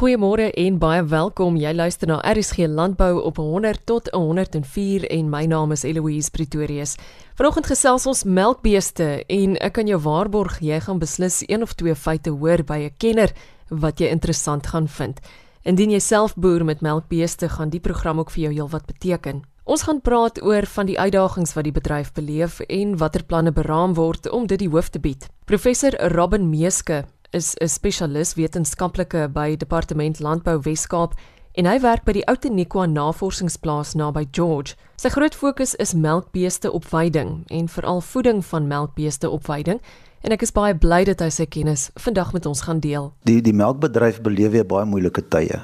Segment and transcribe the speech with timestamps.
[0.00, 1.58] Goeiemôre en baie welkom.
[1.60, 6.94] Jy luister na RSG Landbou op 100 tot 104 en my naam is Eloise Pretorius.
[7.36, 11.92] Vanoggend gesels ons melkbeeste en ek kan jou waarborg jy gaan beslis een of twee
[11.92, 13.34] feite hoor by 'n kenner
[13.68, 15.20] wat jy interessant gaan vind.
[15.64, 19.42] Indien jy self boer met melkbeeste, gaan die program ook vir jou heelwat beteken.
[19.64, 23.94] Ons gaan praat oor van die uitdagings wat die bedryf beleef en watter planne beraam
[23.94, 25.28] word om dit die hoof te bied.
[25.44, 31.14] Professor Robin Meeske is 'n spesialis wetenskaplike by Departement Landbou Wes-Kaap
[31.52, 34.74] en hy werk by die Outeniqua Navorsingsplaas naby George.
[34.96, 39.80] Sy groot fokus is melkbeeste opveiding en veral voeding van melkbeeste opveiding
[40.20, 43.12] en ek is baie bly dat hy sy kennis vandag met ons gaan deel.
[43.24, 45.62] Die die melkbedryf beleef weer baie moeilike tye.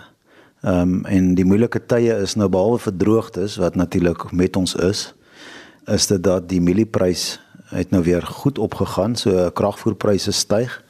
[0.62, 4.74] Ehm um, en die moeilike tye is nou behalwe vir droogtes wat natuurlik met ons
[4.74, 5.15] is,
[5.87, 7.41] is dit dat die mielieprys
[7.71, 10.83] het nou weer goed opgegaan, so kragvoerpryse styg.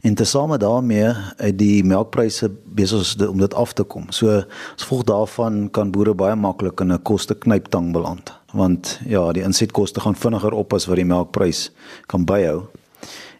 [0.00, 4.06] En tesame daarmee uit die melkpryse besig om dit af te kom.
[4.08, 9.32] So as gevolg daarvan kan boere baie maklik in 'n koste knyptang beland, want ja,
[9.32, 11.70] die insetkoste gaan vinniger op as wat die melkprys
[12.06, 12.62] kan byhou.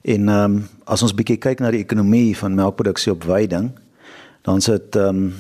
[0.02, 3.70] En ehm um, as ons bietjie kyk na die ekonomie van melkproduksie op veiding,
[4.42, 5.34] dan is dit ehm um,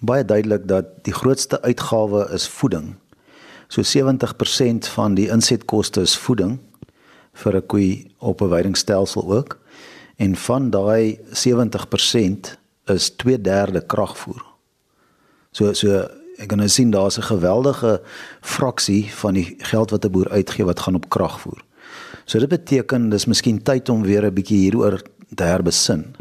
[0.00, 2.94] baie duidelik dat die grootste uitgawe is voeding.
[3.68, 6.58] So 70% van die insetkoste is voeding
[7.32, 9.58] vir 'n koei op 'n veidingstelsel ook
[10.16, 14.44] en van daai 70% is 2/3 kragvoer.
[15.52, 18.02] So so ek kan nou sien daar's 'n geweldige
[18.40, 21.62] fraksie van die geld wat 'n boer uitgee wat gaan op kragvoer.
[22.24, 25.02] So dit beteken dis miskien tyd om weer 'n bietjie hieroor
[25.34, 26.14] te herbesin.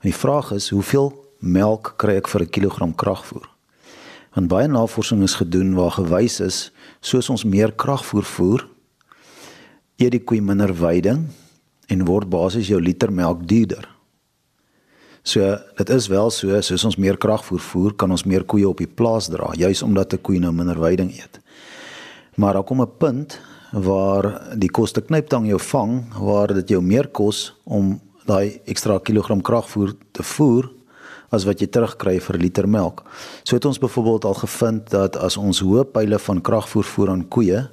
[0.00, 3.48] En die vraag is, hoeveel melk kry ek vir 'n kilogram kragvoer?
[4.34, 8.68] Want baie navorsing is gedoen waar gewys is soos ons meer kragvoer voer,
[9.96, 11.28] eet die koei minder veiding
[11.90, 13.88] en word basies jou liter melk duurder.
[15.22, 15.44] So
[15.76, 18.88] dit is wel so, soos ons meer kragvoer voer, kan ons meer koeie op die
[18.88, 21.40] plaas dra, juis omdat 'n koei nou minder veiding eet.
[22.36, 23.38] Maar daar kom 'n punt
[23.72, 29.42] waar die koste knyptang jou vang waar dit jou meer kos om daai ekstra kilogram
[29.42, 30.70] kragvoer te voer
[31.30, 33.04] as wat jy terugkry vir 'n liter melk.
[33.44, 37.28] So het ons byvoorbeeld al gevind dat as ons hoë pile van kragvoer voer aan
[37.28, 37.70] koeie,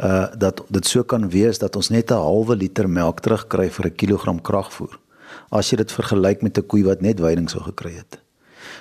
[0.00, 3.86] uh dat dit so kan wees dat ons net 'n halwe liter melk terugkry vir
[3.86, 4.98] 'n kilogram kragvoer
[5.50, 8.18] as jy dit vergelyk met 'n koei wat net veiding sou gekry het.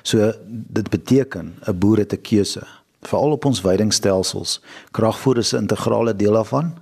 [0.03, 2.63] So dit beteken 'n boer het 'n keuse.
[3.01, 6.77] Veral op ons veidingstelsels, kragvoer is 'n integrale deel daarvan.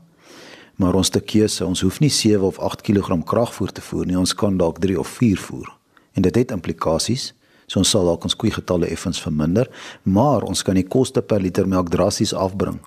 [0.76, 4.18] Maar ons te keuse, ons hoef nie 7 of 8 kg kragvoer te voer nie,
[4.18, 5.76] ons kan dalk 3 of 4 voer.
[6.14, 7.34] En dit het implikasies.
[7.66, 9.70] So ons sal dalk ons koei getalle effens verminder,
[10.04, 12.80] maar ons kan die koste per liter melk drasties afbring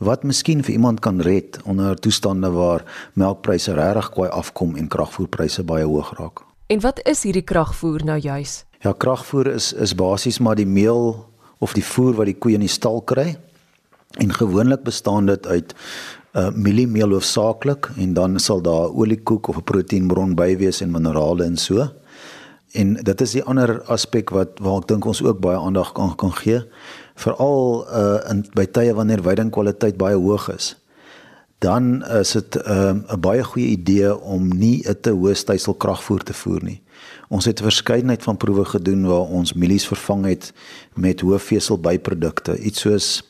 [0.00, 2.84] wat miskien vir iemand kan red onder toestande waar
[3.14, 6.44] melkpryse regtig kwai afkom en kragvoerpryse baie hoog raak.
[6.72, 8.64] En wat is hierdie kragvoer nou juis?
[8.80, 11.26] Ja, kragvoer is is basies maar die meel
[11.58, 13.36] of die voer wat die koeie in die stal kry.
[14.18, 15.74] En gewoonlik bestaan dit uit
[16.32, 21.44] uh, mieliemeel hoofsaaklik en dan sal daar oliekoek of 'n proteïenbron by wees en minerale
[21.44, 21.90] en so.
[22.72, 26.14] En dit is die ander aspek wat waar ek dink ons ook baie aandag kan
[26.16, 26.60] kan gee
[27.14, 30.76] veral uh in by tye wanneer veidingkwaliteit baie hoog is
[31.60, 36.22] dan is dit 'n uh, baie goeie idee om nie 'n te hoë stysel kragvoer
[36.22, 36.82] te voer nie.
[37.28, 40.52] Ons het 'n verskeidenheid van proewe gedoen waar ons mielies vervang het
[40.94, 43.22] met hoë vesel byprodukte, iets soos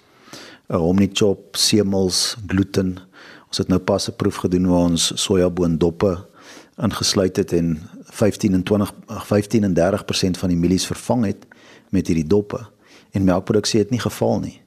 [0.69, 2.99] uh, omnichop, semels, gluten.
[3.47, 6.19] Ons het nou pas 'n proef gedoen waar ons sojaboondoppe
[6.83, 7.79] ingesluit het en
[8.11, 11.47] 15 en 20 15 en 30% van die mielies vervang het
[11.91, 12.61] met hierdie doppe
[13.11, 14.61] en melkproduksie het nie geval nie.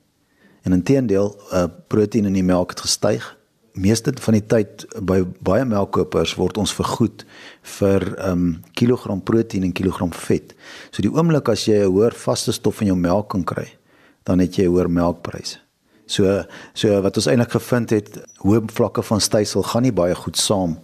[0.63, 3.37] En inteendeel, uh proteïen in die melk het gestyg.
[3.73, 7.25] Meeste van die tyd by baie melkkopers word ons vergoed
[7.77, 10.53] vir um kilogram proteïen en kilogram vet.
[10.91, 13.67] So die oomblik as jy 'n hoër vaste stof in jou melk kan kry,
[14.23, 15.59] dan het jy hoër melkpryse.
[16.05, 16.43] So
[16.73, 20.77] so wat ons eintlik gevind het, hoë vlakke van stysel gaan nie baie goed saam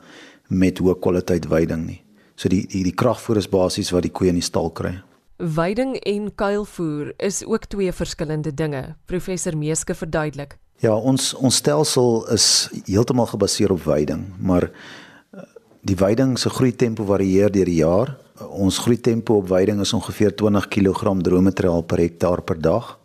[0.49, 2.01] met hoë kwaliteit veiding nie.
[2.35, 4.97] So die die, die kragvoer is basies wat die koeie in die stal kry.
[5.39, 8.95] Veiding en kuilvoer is ook twee verskillende dinge.
[9.07, 10.57] Professor Meeske verduidelik.
[10.83, 15.43] Ja, ons ons stelsel is heeltemal gebaseer op veiding, maar eh,
[15.83, 18.15] die veiding se groei tempo varieer deur die jaar.
[18.49, 22.95] Ons groei tempo op veiding is ongeveer 20 kg droommateriaal per hektaar per dag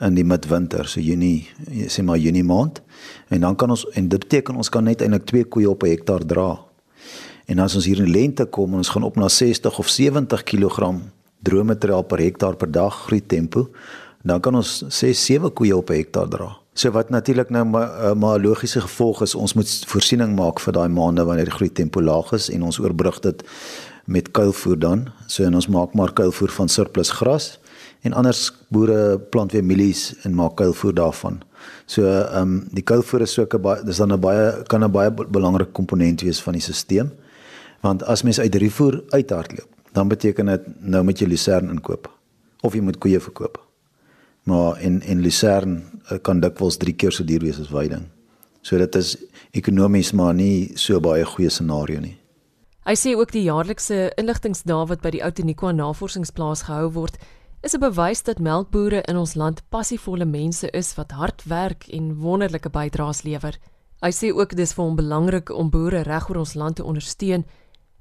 [0.00, 1.48] in die midwinter, so Junie,
[1.90, 2.82] sê maar Junie maand.
[3.34, 5.90] En dan kan ons en dit beteken ons kan net eintlik 2 koeie op 'n
[5.90, 6.67] hektaar dra.
[7.48, 10.42] En as ons hier in lente kom en ons gaan op na 60 of 70
[10.44, 10.90] kg
[11.48, 13.68] droommateriaal per hektaar per dag groei tempo,
[14.26, 16.48] dan kan ons sê 7 koeie op 'n hektaar dra.
[16.74, 20.72] So wat natuurlik nou maar eh, maar logiese gevolg is, ons moet voorsiening maak vir
[20.72, 23.42] daai maande wanneer die groei tempo laag is en ons oorbrug dit
[24.04, 25.08] met kuilvoer dan.
[25.26, 27.58] So en ons maak maar kuilvoer van surplus gras
[28.02, 31.40] en anders boere plant weer mielies en maak kuilvoer daarvan.
[31.86, 34.90] So ehm um, die kuilvoer is ook 'n baie dis dan 'n baie kan 'n
[34.90, 37.08] baie belangrike komponent wees van die stelsel.
[37.80, 42.10] Want as mens uit drievoer uithardloop, dan beteken dit nou moet jy lucern inkoop
[42.66, 43.58] of jy moet koeie verkoop.
[44.50, 48.08] Maar en en lucern eh, kan dikwels 3 keer so duur wees as veiding.
[48.62, 49.16] So dit is
[49.50, 52.16] ekonomies maar nie so baie goeie scenario nie.
[52.88, 57.18] Hy sê ook die jaarlikse inligtingsdae wat by die Outeniqua Navorsingsplaas gehou word,
[57.62, 62.16] is 'n bewys dat melkbooie in ons land passievolle mense is wat hard werk en
[62.16, 63.58] wonderlike bydraes lewer.
[64.00, 67.44] Hy sê ook dis vir hom belangrik om boere reg oor ons land te ondersteun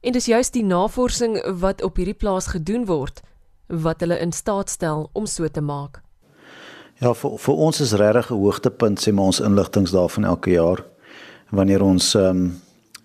[0.02, 3.22] en dis juist die navorsing wat op hierdie plaas gedoen word
[3.68, 6.02] wat hulle in staat stel om so te maak.
[7.00, 10.86] Ja, vir vir ons is regtig 'n hoogtepunt sê maar ons inligtingsdae van elke jaar
[11.52, 12.62] wanneer ons ehm um,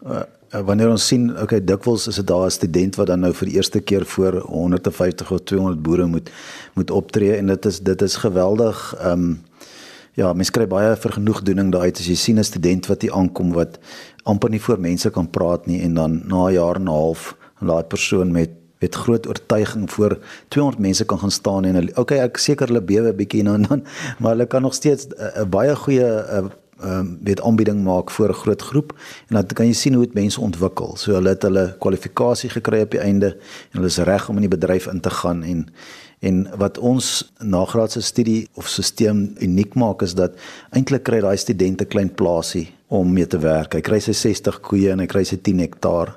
[0.06, 0.22] uh,
[0.52, 3.56] wanneer ons sien okay dikwels is dit daar 'n student wat dan nou vir die
[3.56, 6.30] eerste keer voor 150 of 200 boere moet
[6.74, 9.42] moet optree en dit is dit is geweldig ehm um,
[10.18, 13.78] ja mens kry baie vergenoegdoening daai as jy sien 'n student wat hier aankom wat
[14.24, 17.36] amper nie voor mense kan praat nie en dan na 'n jaar en 'n half
[17.60, 18.50] laat persoon met
[18.82, 20.18] met groot oortuiging voor
[20.48, 23.62] 200 mense kan gaan staan en hulle okay ek seker hulle bewe bietjie nou en
[23.68, 23.84] dan
[24.20, 26.08] maar hulle kan nog steeds 'n baie goeie
[26.82, 28.92] ehm um, weet aanbieding maak voor 'n groot groep
[29.28, 30.96] en dan kan jy sien hoe dit mense ontwikkel.
[30.96, 33.26] So hulle het hulle kwalifikasie gekry op die einde
[33.70, 35.68] en hulle is reg om in die bedryf in te gaan en
[36.20, 40.38] en wat ons nagraadse studie of stelsel uniek maak is dat
[40.70, 43.74] eintlik kry daai studente klein plaasie om mee te werk.
[43.74, 46.14] Hy kry sy 60 koeie en hy kry sy 10 hektaar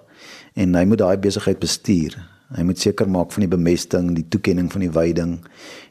[0.55, 2.19] en hy moet daai besigheid bestuur.
[2.55, 5.39] Hy moet seker maak van die bemesting, die toekenning van die veiding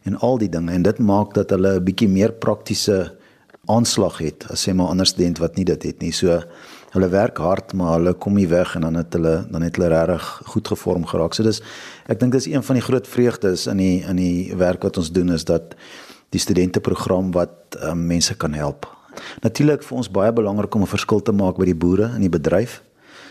[0.06, 3.16] en al die dinge en dit maak dat hulle 'n bietjie meer praktiese
[3.66, 6.12] aanslag het as sê maar ander student wat nie dit het nie.
[6.12, 6.40] So
[6.94, 9.90] hulle werk hard, maar hulle kom nie weg en dan het hulle dan het hulle
[9.90, 11.34] regtig goed gevorm geraak.
[11.34, 11.62] So dis
[12.06, 15.12] ek dink dis een van die groot vreugdes in die in die werk wat ons
[15.12, 15.74] doen is dat
[16.34, 18.88] die studenteprogram wat um, mense kan help.
[19.42, 22.32] Natuurlik vir ons baie belangrik om 'n verskil te maak by die boere in die
[22.38, 22.82] bedryf.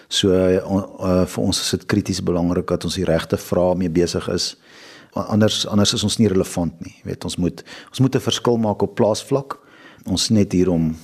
[0.07, 3.89] So uh, uh, vir ons is dit krities belangrik dat ons die regte vrae mee
[3.89, 4.55] besig is.
[5.13, 6.95] Anders anders is ons nie relevant nie.
[7.03, 9.62] Jy weet ons moet ons moet 'n verskil maak op plaasvlak
[10.05, 10.95] ons net hier om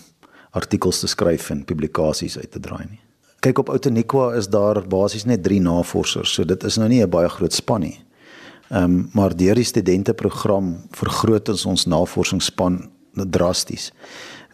[0.52, 3.00] artikels te skryf en publikasies uit te draai nie.
[3.40, 7.10] Kyk op Outeniqua is daar basies net 3 navorsers, so dit is nou nie 'n
[7.10, 8.00] baie groot span nie.
[8.70, 13.92] Ehm um, maar deur die studenteprogram vergroot ons ons navorsingsspan drasties.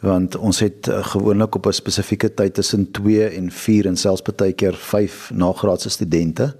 [0.02, 4.22] Want ons het uh, gewoonlik op 'n spesifieke tyd tussen 2 en 4 en selfs
[4.22, 6.56] baie keer 5 nagraadse studente.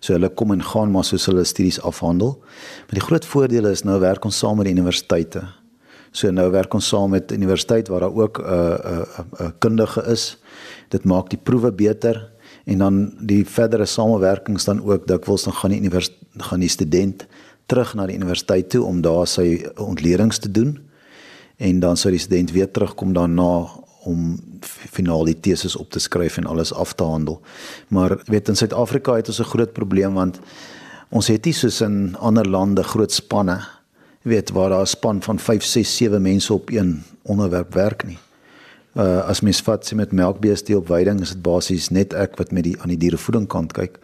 [0.00, 2.38] So hulle kom en gaan maar soos hulle studies afhandel.
[2.86, 5.63] Maar die groot voordeel is nou werk ons saam met die universiteite.
[6.14, 9.42] So nou werk ons saam met universiteit waar daar ook 'n uh, 'n uh, 'n
[9.42, 10.38] uh, kundige is.
[10.88, 12.30] Dit maak die proewe beter
[12.64, 17.26] en dan die verdere samewerkings dan ook dikwels dan gaan die universiteit gaan die student
[17.66, 20.78] terug na die universiteit toe om daar sy ontledings te doen
[21.56, 23.68] en dan sou die student weer terugkom daarna
[24.04, 27.40] om finaal die teses op te skryf en alles af te handel.
[27.88, 30.40] Maar weet in Suid-Afrika het ons 'n groot probleem want
[31.08, 33.60] ons het nie soos in ander lande groot spanne
[34.24, 38.18] weet waar daar 'n span van 5, 6, 7 mense op een onderwerp werk nie.
[38.94, 42.52] Uh as mens vat sê met melkbeeste op veiding is dit basies net ek wat
[42.52, 43.98] met die aan die dierevoeding kant kyk.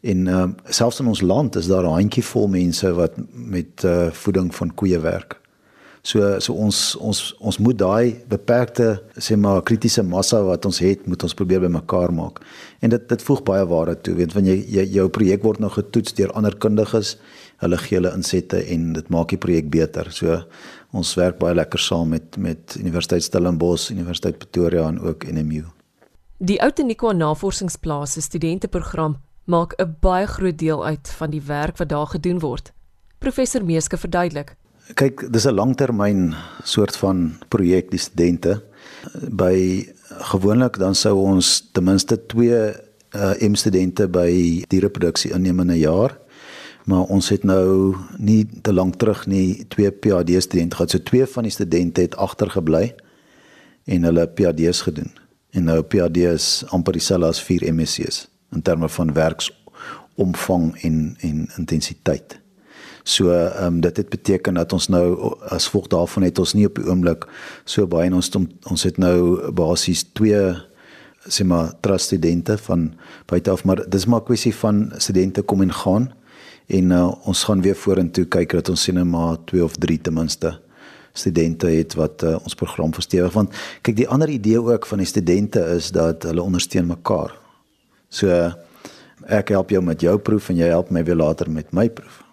[0.00, 4.54] En uh selfs in ons land is daar 'n handjievol mense wat met uh voeding
[4.54, 5.40] van koeie werk.
[6.06, 11.02] So so ons ons ons moet daai beperkte sê maar kritiese massa wat ons het,
[11.10, 12.38] moet ons probeer bymekaar maak.
[12.80, 15.70] En dit dit voeg baie waarde toe, weet wanneer jy, jy jou projek word nou
[15.74, 17.16] getoets deur ander kundiges
[17.64, 20.12] hulle gee hulle insette en dit maak die projek beter.
[20.14, 20.36] So
[20.96, 25.64] ons werk baie lekker saam met met Universiteit Stellenbosch, Universiteit Pretoria en ook NMU.
[26.38, 31.88] Die Outeniqua Navorsingsplaas se studenteprogram maak 'n baie groot deel uit van die werk wat
[31.88, 32.72] daar gedoen word.
[33.18, 34.56] Professor Meeske verduidelik.
[34.94, 38.62] Kyk, dis 'n langtermyn soort van projek die studente
[39.30, 39.86] by
[40.30, 42.50] gewoonlik dan sou ons ten minste 2
[43.14, 46.18] uh, M studente by diereproduksie inneem in 'n jaar
[46.86, 50.90] maar ons het nou nie te lank terug nie twee PhD studente gehad.
[50.90, 52.94] So twee van die studente het agtergebly
[53.84, 55.10] en hulle PhD's gedoen.
[55.50, 61.46] En nou PhD is amper dieselfde as 4 MSc's in terme van werksomvang en en
[61.56, 62.38] intensiteit.
[63.06, 66.66] So ehm um, dit het beteken dat ons nou as gevolg daarvan het ons nie
[66.66, 67.28] op die oomblik
[67.64, 68.30] so baie ons
[68.66, 70.40] ons het nou basies twee
[71.26, 72.88] sê maar trust studente van
[73.30, 76.12] buite af maar dis maar 'n kwessie van studente kom en gaan
[76.66, 80.14] en uh, ons gaan weer vorentoe kyk dat ons sien maar 2 of 3 ten
[80.14, 80.58] minste
[81.12, 85.06] studente het wat uh, ons program verstewig want kyk die ander idee ook van die
[85.06, 87.38] studente is dat hulle ondersteun mekaar.
[88.08, 88.52] So
[89.26, 92.25] Ek help jou met jou proef en jy help my weer later met my proef.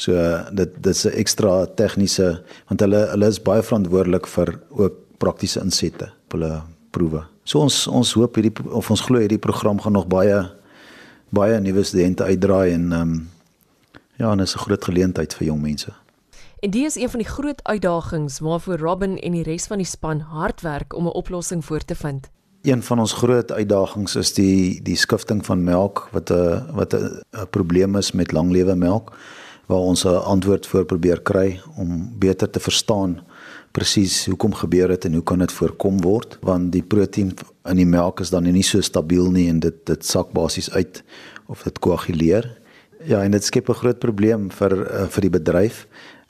[0.00, 0.16] So
[0.56, 6.08] dit dit's 'n ekstra tegniese want hulle hulle is baie verantwoordelik vir ook praktiese insette
[6.24, 7.24] op hulle proewe.
[7.44, 10.50] So ons ons hoop hierdie of ons glo hierdie program gaan nog baie
[11.30, 13.28] baie nuwe studente uitdraai en ehm um,
[14.16, 15.92] ja, en is 'n groot geleentheid vir jong mense.
[16.60, 19.86] En dit is een van die groot uitdagings waarvoor Robin en die res van die
[19.86, 22.30] span hard werk om 'n oplossing voor te vind.
[22.62, 27.22] Een van ons groot uitdagings is die die skifting van melk wat 'n wat 'n
[27.50, 29.12] probleem is met langlewe melk
[29.70, 33.20] waar ons 'n antwoord voor probeer kry om beter te verstaan
[33.72, 37.30] presies hoekom gebeur dit en hoe kan dit voorkom word want die proteïen
[37.70, 41.02] in die melk is dan nie so stabiel nie en dit dit sak basies uit
[41.46, 42.46] of dit koaguleer.
[43.04, 45.86] Ja, en dit skep 'n groot probleem vir uh, vir die bedryf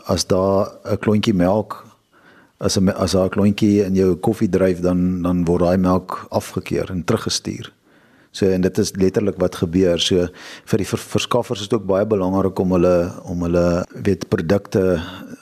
[0.07, 1.85] as daar 'n klontjie melk
[2.59, 6.91] as 'n as 'n klontjie in jou koffie dryf dan dan word daai melk afgekeur
[6.91, 7.73] en teruggestuur.
[8.31, 9.99] So en dit is letterlik wat gebeur.
[9.99, 10.29] So
[10.71, 12.95] vir die verskaffers is dit ook baie belangrik om hulle
[13.27, 13.65] om hulle
[14.07, 15.01] weet produkte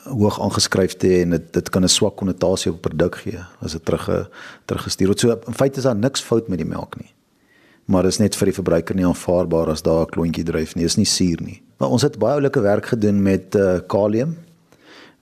[0.08, 3.72] hoog aangeskryf te hê en dit dit kan 'n swak konnotasie op produk gee as
[3.72, 4.30] dit terug
[4.66, 5.20] teruggestuur word.
[5.20, 7.12] So in feite is daar niks fout met die melk nie.
[7.84, 10.84] Maar dit is net vir die verbruiker nie aanvaarbaar as daar 'n klontjie dryf nie.
[10.84, 11.62] Dit is nie suur nie.
[11.78, 14.36] Maar ons het baie oulike werk gedoen met uh, kalium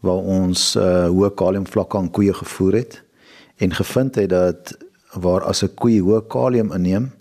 [0.00, 3.02] waar ons uh, hoë kaliumvlakke aan koeie gevoer het
[3.56, 4.76] en gevind het dat
[5.12, 7.12] waar as 'n koe hoë kalium inneem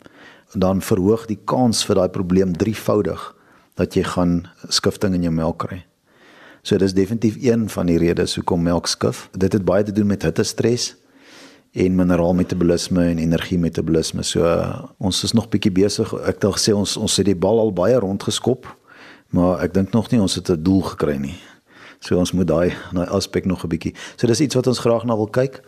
[0.56, 3.36] dan verhoog die kans vir daai probleem drievoudig
[3.76, 5.84] dat jy gaan skifting in jou melk kry.
[6.66, 9.28] So dis definitief een van die redes hoekom melk skif.
[9.38, 10.96] Dit het baie te doen met hittestres
[11.76, 14.24] en mineraalmetabolisme en energiemetabolisme.
[14.24, 14.48] So
[14.98, 16.14] ons is nog bietjie besig.
[16.26, 18.66] Ek al gesê ons ons het die bal al baie rondgeskop,
[19.36, 21.38] maar ek dink nog nie ons het 'n doel gekry nie.
[22.00, 23.94] So ons moet daai daai aspek nog 'n bietjie.
[24.16, 25.62] So dis iets wat ons graag na wil kyk.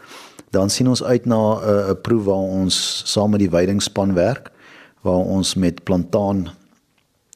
[0.51, 4.51] Dan sien ons uit na 'n uh, proef waar ons saam met die weidingspan werk
[5.01, 6.47] waar ons met plantaan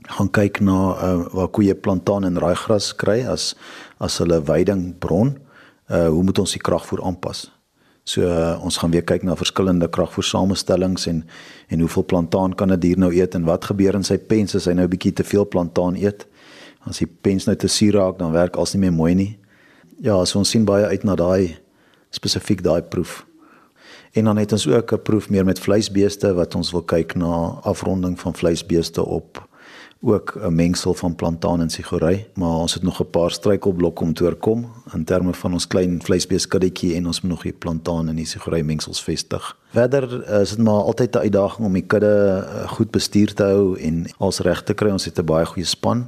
[0.09, 3.55] gaan kyk na uh, waar koeie plantaan en raaigras kry as
[3.99, 5.37] as hulle veiding bron.
[5.91, 7.51] Uh hoe moet ons die kragvoer aanpas?
[8.03, 11.23] So uh, ons gaan weer kyk na verskillende kragvoer samestellings en
[11.67, 14.65] en hoeveel plantaan kan 'n dier nou eet en wat gebeur in sy pens as
[14.65, 16.27] hy nou 'n bietjie te veel plantaan eet?
[16.85, 19.37] As die pens nou te suur raak, dan werk als nie meer mooi nie.
[20.01, 21.57] Ja, so ons sien baie uit na daai
[22.09, 23.25] spesifiek daai proef.
[24.11, 27.59] En dan het ons ook 'n proef meer met vleisbeeste wat ons wil kyk na
[27.61, 29.49] afronding van vleisbeeste op
[30.01, 34.13] ook 'n mengsel van plantaan en sigury, maar ons het nog 'n paar struikelblokke om
[34.13, 38.15] te oorkom in terme van ons klein vleisbeeskuddetjie en ons moet nog die plantaan en
[38.15, 39.57] die sigury mengsels vestig.
[39.69, 43.79] Verder is dit maar altyd 'n uitdaging om die kudde eh, goed bestuur te hou
[43.79, 44.89] en als reg te kry.
[44.89, 46.07] Ons het 'n baie goeie span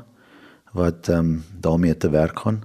[0.72, 2.62] wat ehm um, daarmee te werk gaan.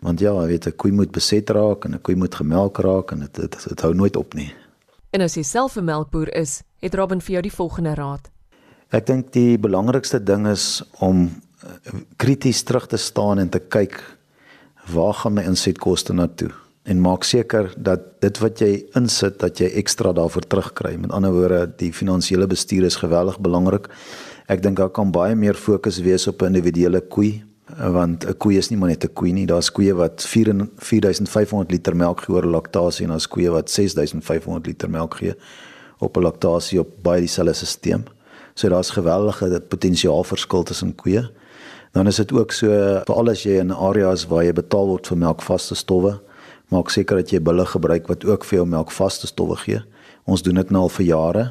[0.00, 3.18] Want ja, weet 'n koei moet beset raak en 'n koei moet gemelk raak en
[3.18, 4.52] dit dit hou nooit op nie.
[5.12, 8.30] En as jy self 'n melkboer is, het Robin vir jou die volgende raad.
[8.90, 11.28] Ek dink die belangrikste ding is om
[11.64, 14.00] eh, krities terug te staan en te kyk
[14.92, 16.50] waar gaan my insetkoste na toe
[16.84, 20.96] en maak seker dat dit wat jy insit dat jy ekstra daarvoor terugkry.
[20.96, 23.88] Met ander woorde, die finansiële bestuur is geweldig belangrik.
[24.48, 27.44] Ek dink daar kan baie meer fokus wees op 'n individuele koei
[27.76, 29.46] want 'n koe is nie maar net 'n koe nie.
[29.46, 34.90] Daar's koeie wat 4500 liter melk gee oor laktasie en daar's koeie wat 6500 liter
[34.90, 35.34] melk gee
[35.98, 38.04] op 'n laktasie op baie dieselfde stelsel.
[38.54, 41.30] So daar's geweldige potensiaalverskil tussen koeie.
[41.92, 42.68] Dan is dit ook so
[43.04, 46.20] veral as jy in areas waar jy betaal word vir melkvaste stowwe,
[46.68, 49.82] maak seker dat jy bulle gebruik wat ook vir jou melkvaste stowwe gee.
[50.24, 51.44] Ons doen dit nou al vir jare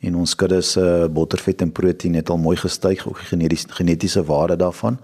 [0.00, 4.56] en ons kudde se bottervet en proteïen het al mooi gestyg, ook die genetiese waarde
[4.56, 4.98] daarvan.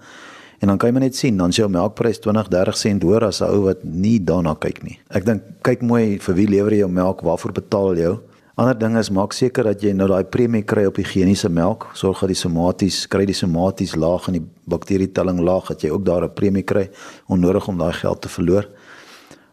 [0.59, 3.27] En dan kan jy maar net sien, dan is jou melkprys 20, 30 sent hoër
[3.27, 4.99] as 'n ou wat nie daarna kyk nie.
[5.09, 8.17] Ek dink kyk mooi vir wie lewer jy jou melk, waarvoor betaal jy?
[8.57, 11.91] Ander ding is maak seker dat jy nou daai premie kry op higieniese melk.
[11.93, 16.03] Sorg dat die somaties kry die somaties laag en die bakterietelling laag dat jy ook
[16.05, 16.89] daar 'n premie kry
[17.27, 18.65] onnodig om daai geld te verloor.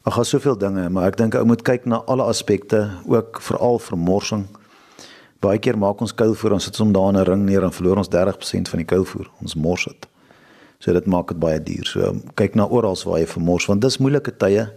[0.04, 3.78] Ag, daar's soveel dinge, maar ek dink ou moet kyk na alle aspekte, ook veral
[3.78, 4.46] vermorsing.
[5.40, 7.96] Baie keer maak ons kuilvoer, ons sit hom daar in 'n ring neer en verloor
[7.96, 9.30] ons 30% van die kuilvoer.
[9.42, 10.13] Ons mors dit.
[10.84, 11.88] So dit maak dit baie duur.
[11.88, 14.68] So kyk na oral waar jy vermors want dis moeilike tye.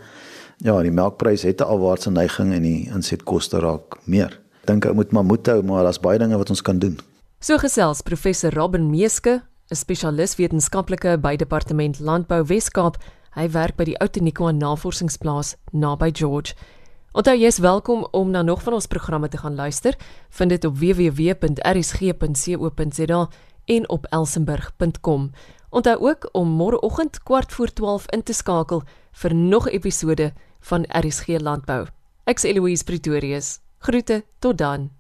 [0.64, 4.40] Ja, die melkprys het 'n afwaartse neiging en die insetkoste raak meer.
[4.66, 7.00] Dink ek moet maar moed hou, maar daar's baie dinge wat ons kan doen.
[7.40, 12.98] So gesels professor Robin Meeske, 'n spesialis wetenskaplike by Departement Landbou Wes-Kaap.
[13.36, 16.54] Hy werk by die Outeniqua Navorsingsplaas naby George.
[17.12, 19.98] Onthou jy is welkom om na nog van ons programme te gaan luister.
[20.30, 21.30] Vind dit op www.rsg.co.za
[23.66, 25.32] en op elsenburg.com.
[25.70, 31.28] Onthou ook om môreoggend kwart voor 12 in te skakel vir nog episode van RSG
[31.28, 31.88] Landbou.
[32.24, 33.60] Ek's Eloise Pretorius.
[33.78, 34.97] Groete tot dan.